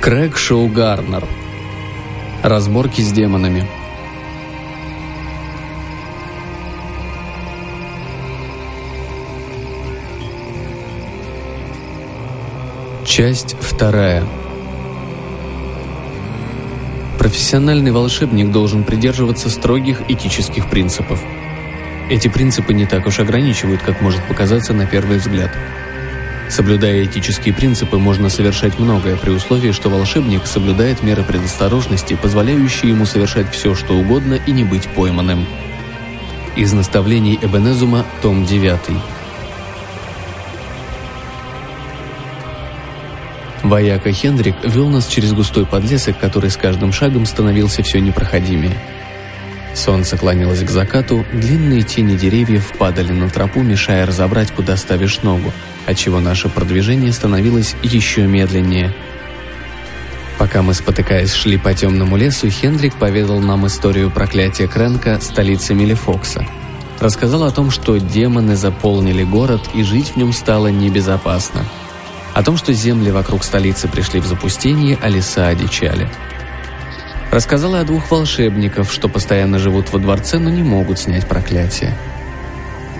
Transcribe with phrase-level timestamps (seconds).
[0.00, 1.26] Крэг Шоу Гарнер.
[2.42, 3.68] Разборки с демонами.
[13.04, 14.24] Часть вторая.
[17.18, 21.22] Профессиональный волшебник должен придерживаться строгих этических принципов.
[22.08, 25.50] Эти принципы не так уж ограничивают, как может показаться на первый взгляд–
[26.50, 33.06] Соблюдая этические принципы, можно совершать многое при условии, что волшебник соблюдает меры предосторожности, позволяющие ему
[33.06, 35.46] совершать все, что угодно и не быть пойманным.
[36.56, 38.80] Из наставлений Эбенезума, том 9.
[43.62, 48.76] Вояка Хендрик вел нас через густой подлесок, который с каждым шагом становился все непроходимее.
[49.74, 55.52] Солнце клонилось к закату, длинные тени деревьев падали на тропу, мешая разобрать, куда ставишь ногу,
[55.90, 58.94] отчего наше продвижение становилось еще медленнее.
[60.38, 66.46] Пока мы, спотыкаясь, шли по темному лесу, Хендрик поведал нам историю проклятия Кренка, столицы Мелифокса.
[66.98, 71.64] Рассказал о том, что демоны заполнили город и жить в нем стало небезопасно.
[72.32, 76.08] О том, что земли вокруг столицы пришли в запустение, а леса одичали.
[77.30, 81.94] Рассказала о двух волшебников, что постоянно живут во дворце, но не могут снять проклятие.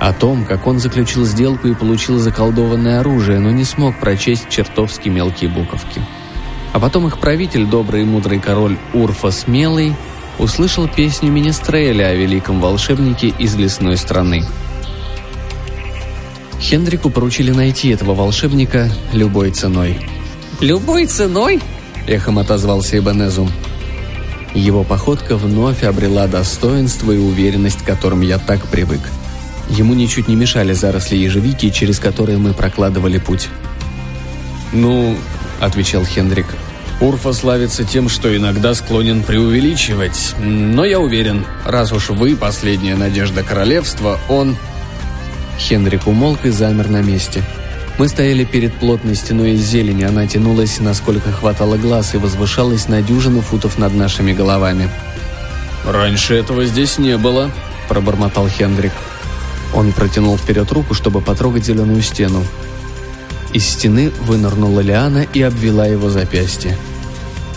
[0.00, 5.10] О том, как он заключил сделку и получил заколдованное оружие, но не смог прочесть чертовски
[5.10, 6.00] мелкие буковки.
[6.72, 9.94] А потом их правитель, добрый и мудрый король Урфа Смелый,
[10.38, 14.42] услышал песню Министреля о великом волшебнике из лесной страны.
[16.58, 19.98] Хендрику поручили найти этого волшебника любой ценой.
[20.60, 21.60] «Любой ценой?»–
[22.06, 23.50] эхом отозвался Эбенезум.
[24.55, 29.00] Его походка вновь обрела достоинство и уверенность, к которым я так привык.
[29.70, 33.48] Ему ничуть не мешали заросли ежевики, через которые мы прокладывали путь.
[34.73, 35.17] «Ну»,—
[35.61, 36.47] отвечал Хендрик,—
[37.01, 40.35] «Урфа славится тем, что иногда склонен преувеличивать.
[40.39, 44.57] Но я уверен, раз уж вы последняя надежда королевства, он...»
[45.58, 47.42] Хендрик умолк и замер на месте—
[48.01, 53.02] мы стояли перед плотной стеной из зелени, она тянулась, насколько хватало глаз, и возвышалась на
[53.02, 54.89] дюжину футов над нашими головами.
[55.85, 57.51] «Раньше этого здесь не было»,–
[57.91, 58.92] пробормотал Хендрик.
[59.75, 62.45] Он протянул вперед руку, чтобы потрогать зеленую стену.
[63.53, 66.77] Из стены вынырнула Лиана и обвела его запястье.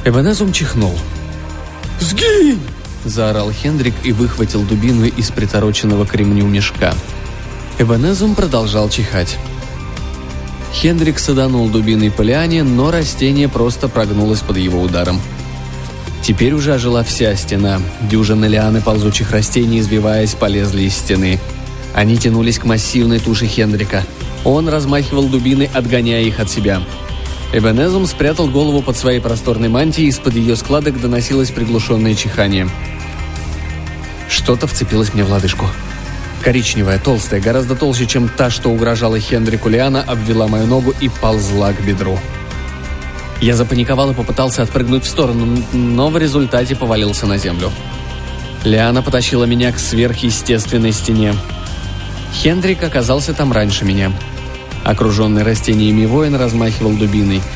[0.05, 0.93] Эбенезум чихнул.
[1.99, 2.59] «Сгинь!»–
[3.05, 6.93] заорал Хендрик и выхватил дубину из притороченного к ремню мешка.
[7.77, 9.37] Эбенезум продолжал чихать.
[10.73, 15.21] Хендрик саданул дубиной по лиане, но растение просто прогнулось под его ударом.
[16.23, 17.79] Теперь уже ожила вся стена.
[18.09, 21.39] Дюжины лианы ползучих растений, извиваясь, полезли из стены.
[21.93, 24.03] Они тянулись к массивной туше Хендрика.
[24.43, 26.81] Он размахивал дубины, отгоняя их от себя.
[27.53, 32.67] Эбенезум спрятал голову под своей просторной мантией, из-под ее складок доносилось приглушенное чихание.
[34.27, 35.67] Что-то вцепилось мне в лодыжку.
[36.43, 41.71] Коричневая, толстая, гораздо толще, чем та, что угрожала Хендрику Лиана, обвела мою ногу и ползла
[41.71, 42.19] к бедру.
[43.39, 47.71] Я запаниковал и попытался отпрыгнуть в сторону, но в результате повалился на землю.
[48.63, 51.33] Лиана потащила меня к сверхъестественной стене.
[52.33, 54.11] Хендрик оказался там раньше меня.
[54.83, 57.41] Окруженный растениями воин размахивал дубиной–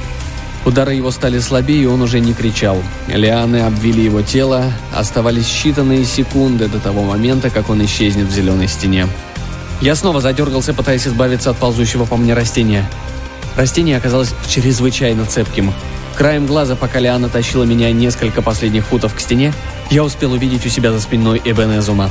[0.68, 2.84] Удары его стали слабее, и он уже не кричал.
[3.08, 8.68] Лианы обвили его тело, оставались считанные секунды до того момента, как он исчезнет в зеленой
[8.68, 9.08] стене.
[9.80, 12.84] Я снова задергался, пытаясь избавиться от ползущего по мне растения.
[13.56, 15.74] Растение оказалось чрезвычайно цепким.
[16.18, 19.54] Краем глаза, пока Лиана тащила меня несколько последних футов к стене,
[19.90, 22.10] я успел увидеть у себя за спиной Эбенезума.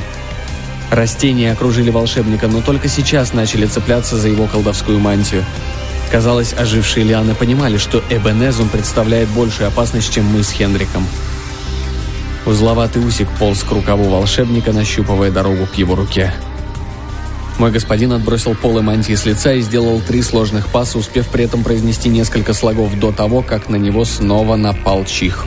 [0.91, 5.43] Растения окружили волшебника, но только сейчас начали цепляться за его колдовскую мантию.
[6.11, 11.05] Казалось, ожившие лианы понимали, что Эбенезум представляет большую опасность, чем мы с Хендриком.
[12.45, 16.33] Узловатый усик полз к рукаву волшебника, нащупывая дорогу к его руке.
[17.59, 21.63] Мой господин отбросил полы мантии с лица и сделал три сложных паса, успев при этом
[21.63, 25.45] произнести несколько слогов до того, как на него снова напал чих.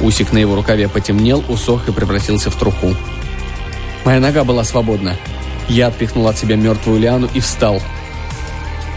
[0.00, 2.94] Усик на его рукаве потемнел, усох и превратился в труху.
[4.04, 5.16] Моя нога была свободна.
[5.68, 7.80] Я отпихнул от себя мертвую лиану и встал–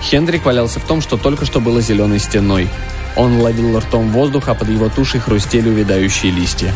[0.10, 2.68] Хендрик валялся в том, что только что было зеленой стеной.
[3.16, 6.74] Он ловил ртом воздух, а под его тушей хрустели увядающие листья.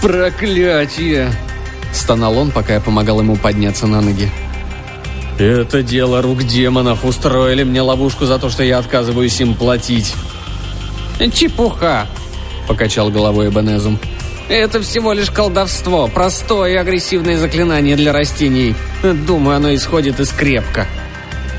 [0.00, 1.32] «Проклятие!»–
[1.92, 4.30] стонал он, пока я помогал ему подняться на ноги.
[5.38, 7.04] «Это дело рук демонов.
[7.04, 10.14] Устроили мне ловушку за то, что я отказываюсь им платить».
[11.32, 12.06] «Чепуха!»–
[12.68, 13.98] покачал головой Эбенезум.
[14.48, 18.74] «Это всего лишь колдовство, простое и агрессивное заклинание для растений.
[19.02, 20.86] Думаю, оно исходит из крепка».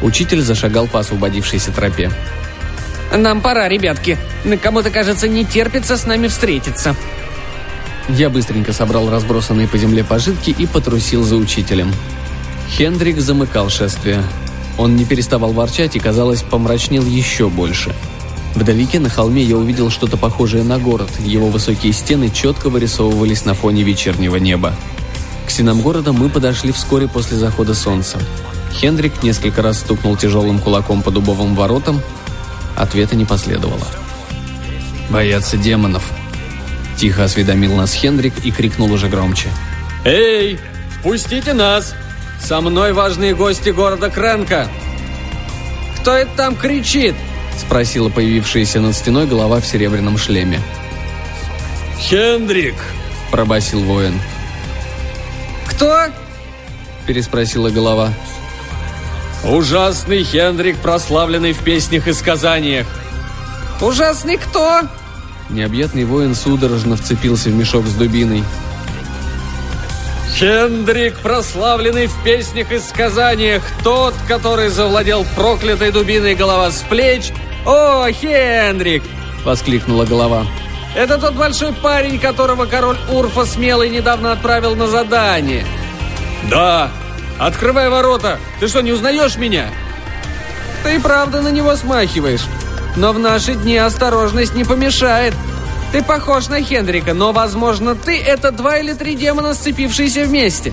[0.02, 2.12] Учитель зашагал по освободившейся тропе.
[3.18, 4.18] Нам пора, ребятки.
[4.62, 6.96] Кому-то, кажется, не терпится с нами встретиться.
[8.10, 11.92] Я быстренько собрал разбросанные по земле пожитки и потрусил за учителем.
[12.70, 14.22] Хендрик замыкал шествие.
[14.78, 17.96] Он не переставал ворчать и, казалось, помрачнел еще больше.
[18.56, 21.10] Вдалеке на холме я увидел что-то похожее на город.
[21.20, 24.74] Его высокие стены четко вырисовывались на фоне вечернего неба.
[25.46, 28.18] К стенам города мы подошли вскоре после захода солнца.
[28.72, 32.02] Хендрик несколько раз стукнул тяжелым кулаком по дубовым воротам.
[32.78, 33.86] Ответа не последовало.
[35.10, 36.04] «Боятся демонов»,–
[36.98, 39.50] тихо осведомил нас Хендрик и крикнул уже громче.
[40.04, 40.60] «Эй,
[40.98, 41.94] впустите нас!
[42.42, 44.68] Со мной важные гости города Кренка!»
[46.00, 47.16] «Кто это там кричит?»–
[47.60, 50.60] спросила появившаяся над стеной голова в серебряном шлеме.
[52.00, 52.76] «Хендрик!»–
[53.32, 54.20] пробасил воин.
[55.68, 56.06] «Кто?»–
[57.08, 58.14] переспросила голова.
[59.44, 62.88] «Ужасный Хендрик, прославленный в песнях и сказаниях!»
[63.82, 64.82] «Ужасный кто?»
[65.50, 68.44] Необъятный воин судорожно вцепился в мешок с дубиной.
[70.36, 77.32] Хендрик, прославленный в песнях и сказаниях, тот, который завладел проклятой дубиной голова с плеч.
[77.66, 79.04] «О, Хендрик!»—
[79.44, 80.46] воскликнула голова.
[80.96, 85.66] «Это тот большой парень, которого король Урфа смелый недавно отправил на задание».
[86.50, 86.92] «Да!
[87.40, 88.40] Открывай ворота!
[88.60, 89.70] Ты что, не узнаешь меня?»
[90.84, 92.46] «Ты правда на него смахиваешь.
[92.96, 95.34] Но в наши дни осторожность не помешает.
[95.92, 100.72] Ты похож на Хендрика, но, возможно, ты— это два или три демона, сцепившиеся вместе».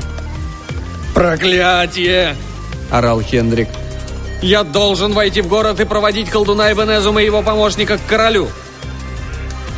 [1.14, 2.36] «Проклятие!»—
[2.90, 3.68] орал Хендрик.
[4.42, 8.48] «Я должен войти в город и проводить колдуна Эбенезума и его помощника к королю!»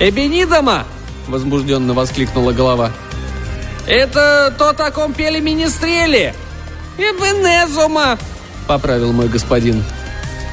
[0.01, 0.85] «Эбенидома!»—
[1.29, 2.91] возбужденно воскликнула голова.
[3.87, 6.35] «Это то, о ком пели министрели!»
[6.97, 8.19] «Эбенезума!»—
[8.67, 9.85] поправил мой господин.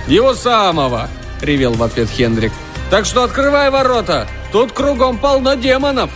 [0.07, 1.09] «Его самого!»—
[1.41, 2.51] ревел в ответ Хендрик.
[2.89, 4.27] «Так что открывай ворота!
[4.51, 6.09] Тут кругом полно демонов!»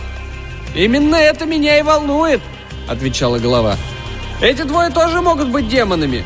[0.74, 2.42] «Именно это меня и волнует!»—
[2.88, 3.76] отвечала голова.
[4.42, 6.24] «Эти двое тоже могут быть демонами.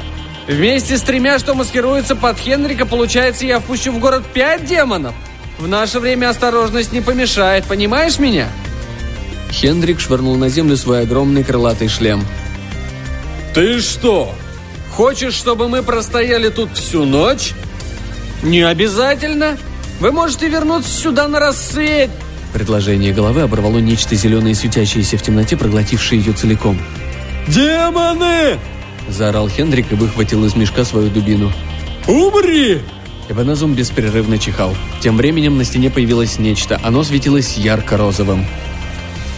[0.51, 5.15] Вместе с тремя, что маскируются под Хенрика, получается, я впущу в город пять демонов.
[5.61, 8.49] В наше время осторожность не помешает, понимаешь меня?»
[9.53, 12.25] Хендрик швырнул на землю свой огромный крылатый шлем.
[13.55, 14.35] «Ты что,
[14.97, 17.53] хочешь, чтобы мы простояли тут всю ночь?»
[18.43, 19.57] «Не обязательно.
[20.01, 22.11] Вы можете вернуться сюда на рассвет!»
[22.53, 26.77] Предложение головы оборвало нечто зеленое, светящееся в темноте, проглотившее ее целиком.
[27.47, 28.59] «Демоны!»–
[29.09, 31.53] заорал Хендрик и выхватил из мешка свою дубину.
[32.07, 32.81] «Умри!»
[33.29, 34.75] Эбоназум беспрерывно чихал.
[35.01, 36.81] Тем временем на стене появилось нечто.
[36.83, 38.45] Оно светилось ярко-розовым.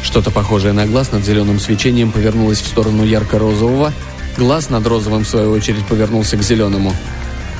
[0.02, 3.92] Что-то похожее на глаз над зеленым свечением повернулось в сторону ярко-розового.
[4.38, 6.94] Глаз над розовым, в свою очередь, повернулся к зеленому.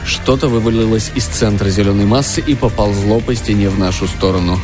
[0.07, 4.59] Что-то вывалилось из центра зеленой массы и поползло по стене в нашу сторону.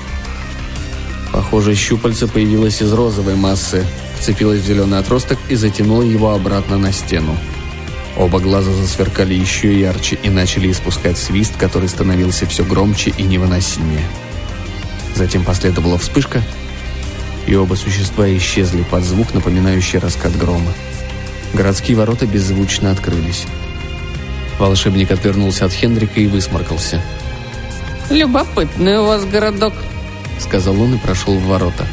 [1.33, 3.85] Похоже, щупальце появилось из розовой массы,
[4.19, 7.37] вцепилось в зеленый отросток и затянуло его обратно на стену.
[8.17, 14.05] Оба глаза засверкали еще ярче и начали испускать свист, который становился все громче и невыносимее.
[15.15, 16.43] Затем последовала вспышка,
[17.47, 20.73] и оба существа исчезли под звук, напоминающий раскат грома.
[21.55, 23.47] Городские ворота беззвучно открылись.
[24.59, 27.01] Волшебник отвернулся от Хендрика и высморкался.
[28.11, 29.75] «Любопытный у вас городок»,—
[30.39, 31.87] сказал он и прошел в ворота.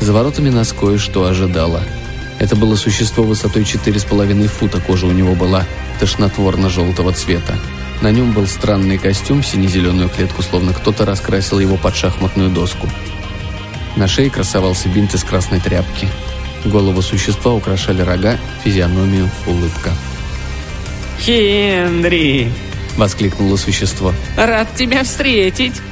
[0.00, 1.82] За воротами нас кое-что ожидало.
[2.38, 5.66] Это было существо высотой 4,5 фута, кожа у него была
[6.00, 7.58] тошнотворно-желтого цвета.
[8.00, 12.88] На нем был странный костюм, сине-зеленую клетку, словно кто-то раскрасил его под шахматную доску.
[13.96, 16.08] На шее красовался бинт из красной тряпки.
[16.64, 19.90] Голову существа украшали рога, физиономию, улыбка.
[21.18, 22.50] «Хенри!»—
[22.96, 24.14] воскликнуло существо.
[24.38, 25.82] «Рад тебя встретить!»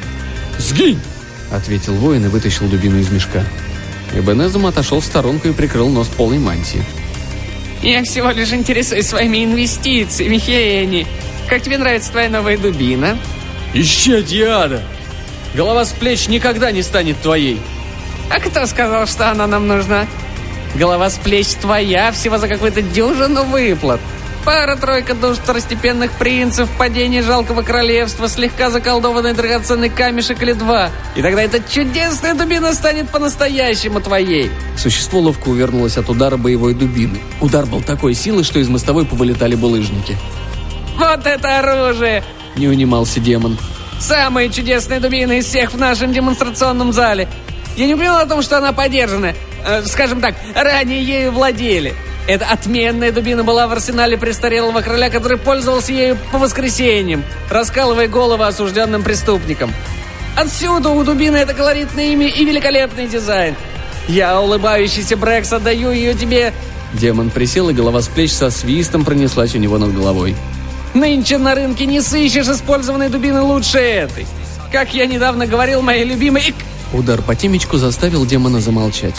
[0.59, 1.00] «Сгинь!»—
[1.50, 3.45] ответил воин и вытащил дубину из мешка.
[4.15, 6.83] Эбенезом отошел в сторонку и прикрыл нос полной мантии.
[7.83, 11.07] «Я всего лишь интересуюсь своими инвестициями, Хенни.
[11.49, 13.19] Как тебе нравится твоя новая дубина?»
[13.75, 14.83] «Ищи Диада!
[15.55, 17.61] Голова с плеч никогда не станет твоей!»
[18.31, 20.07] «А кто сказал, что она нам нужна?»
[20.75, 24.00] «Голова с плеч твоя всего за какую-то дюжину выплат!»
[24.45, 30.90] Пара-тройка душ второстепенных принцев, падение жалкого королевства, слегка заколдованный драгоценный камешек или два.
[31.16, 34.50] И тогда эта чудесная дубина станет по-настоящему твоей.
[34.76, 37.21] Существо ловко увернулось от удара боевой дубины.
[37.40, 40.16] Удар был такой силы, что из мостовой повылетали булыжники.
[40.97, 42.25] «Вот это оружие!»–
[42.57, 43.59] не унимался демон.
[44.00, 47.28] «Самые чудесные дубины из всех в нашем демонстрационном зале.
[47.76, 49.35] Я не понял о том, что она подержана.
[49.66, 51.95] Э, скажем так, ранее ею владели.
[52.29, 58.47] Эта отменная дубина была в арсенале престарелого короля, который пользовался ею по воскресеньям, раскалывая головы
[58.47, 59.73] осужденным преступникам.
[60.37, 63.57] Отсюда у дубины это колоритное имя и великолепный дизайн.
[64.09, 66.53] Я, улыбающийся Брекс, отдаю ее тебе...»
[66.93, 70.37] Демон присел, и голова с плеч со свистом пронеслась у него над головой.
[70.93, 74.27] «Нынче на рынке не сыщешь использованной дубины лучше этой.
[74.71, 76.55] Как я недавно говорил, моей любимой...»
[76.93, 79.15] Удар по темечку заставил демона замолчать.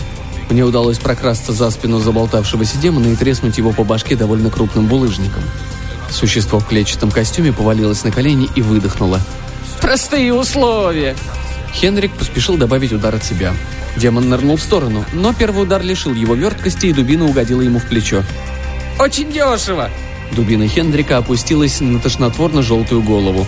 [0.49, 5.43] Мне удалось прокрасться за спину заболтавшегося демона и треснуть его по башке довольно крупным булыжником.
[6.09, 9.19] Существо в клетчатом костюме повалилось на колени и выдохнуло.
[9.79, 11.15] «Простые условия!»
[11.73, 13.53] Хенрик поспешил добавить удар от себя.
[13.95, 17.85] Демон нырнул в сторону, но первый удар лишил его верткости, и дубина угодила ему в
[17.85, 18.23] плечо.
[18.99, 19.89] «Очень дешево!»
[20.35, 23.45] Дубина Хендрика опустилась на тошнотворно-желтую голову.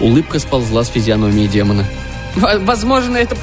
[0.00, 1.86] Улыбка сползла с физиономии демона.
[2.36, 3.36] Возможно, это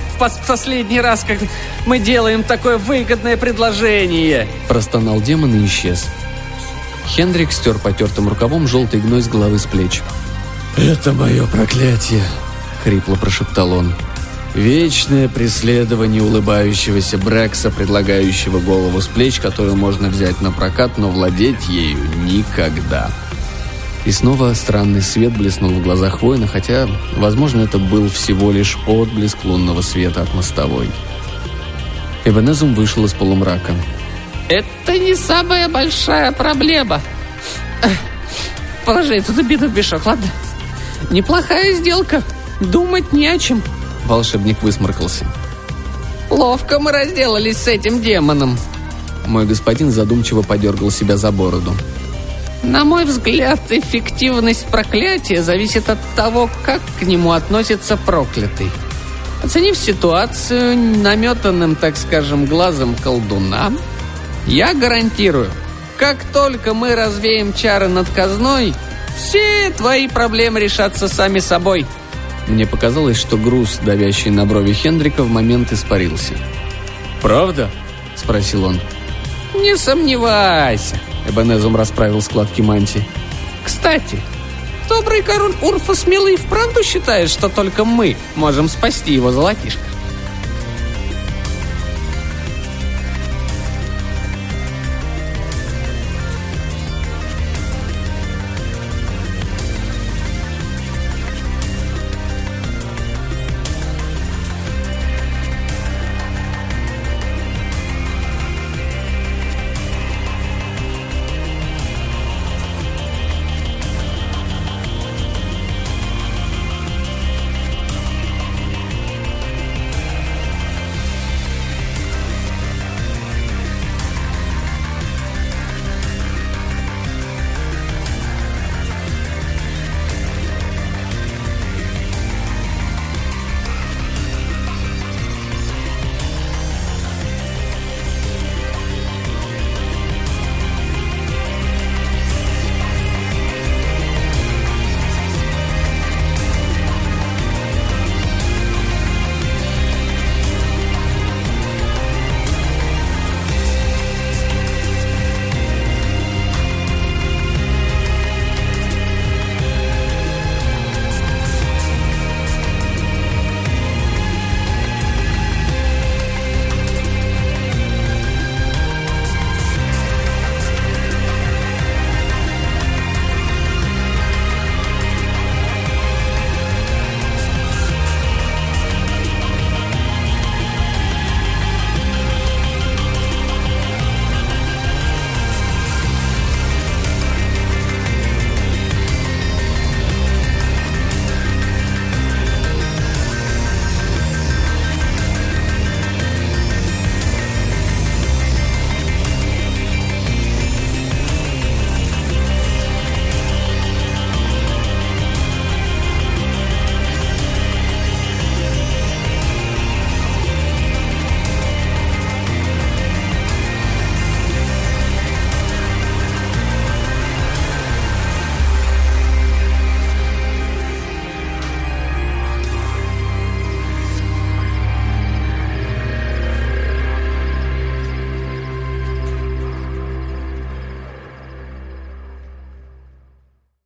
[0.47, 1.37] последний раз, как
[1.85, 4.47] мы делаем такое выгодное предложение.
[4.67, 6.05] Простонал демон и исчез.
[7.05, 10.01] Хендрик стер потертым рукавом желтый гной с головы с плеч.
[10.77, 12.23] «Это мое проклятие!»—
[12.83, 13.93] хрипло прошептал он.
[14.53, 21.67] «Вечное преследование улыбающегося Брекса, предлагающего голову с плеч, которую можно взять на прокат, но владеть
[21.67, 23.09] ею никогда!»
[24.05, 26.87] И снова странный свет блеснул в глазах воина, хотя,
[27.17, 30.89] возможно, это был всего лишь отблеск лунного света от мостовой.
[32.23, 33.73] Эбенезум вышел из полумрака.
[34.49, 37.01] «Это не самая большая проблема.
[38.85, 40.27] Положи эту дубину в мешок, ладно?
[41.11, 42.23] Неплохая сделка.
[42.61, 43.61] Думать не о чем».
[44.05, 45.25] Волшебник высморкался.
[46.29, 48.57] «Ловко мы разделались с этим демоном».
[49.25, 51.73] Мой господин задумчиво подергал себя за бороду.
[52.67, 58.69] На мой взгляд, эффективность проклятия зависит от того, как к нему относится проклятый.
[59.41, 63.71] Оценив ситуацию наметанным, так скажем, глазом колдуна,
[64.47, 65.49] я гарантирую,
[65.97, 68.73] как только мы развеем чары над казной,
[69.15, 71.85] все твои проблемы решатся сами собой.
[72.47, 76.33] Мне показалось, что груз, давящий на брови Хендрика, в момент испарился.
[77.21, 77.69] «Правда?»–
[78.15, 78.81] спросил он.
[79.53, 83.05] «Не сомневайся», Эбенезум расправил складки мантии.
[83.63, 84.19] «Кстати,
[84.87, 89.81] добрый король Урфа смелый вправду считает, что только мы можем спасти его золотишко.